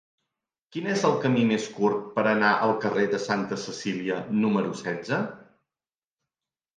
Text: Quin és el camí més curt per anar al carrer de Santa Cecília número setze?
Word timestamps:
Quin 0.75 0.87
és 0.91 1.01
el 1.09 1.11
camí 1.25 1.41
més 1.49 1.67
curt 1.73 2.07
per 2.15 2.23
anar 2.31 2.53
al 2.67 2.73
carrer 2.85 3.03
de 3.11 3.19
Santa 3.25 3.57
Cecília 3.65 4.17
número 4.39 4.73
setze? 4.81 5.21